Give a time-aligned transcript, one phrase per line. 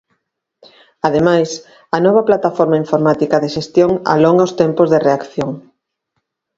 [1.07, 1.49] Ademais,
[1.95, 5.51] a nova plataforma informática de xestión alonga os tempos de reacción.